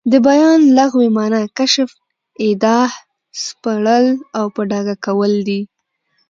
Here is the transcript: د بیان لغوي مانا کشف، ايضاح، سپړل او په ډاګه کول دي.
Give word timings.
د 0.11 0.13
بیان 0.27 0.59
لغوي 0.77 1.09
مانا 1.17 1.41
کشف، 1.57 1.89
ايضاح، 2.45 2.89
سپړل 3.45 4.05
او 4.37 4.45
په 4.55 4.61
ډاګه 4.69 4.95
کول 5.05 5.33
دي. 5.47 5.61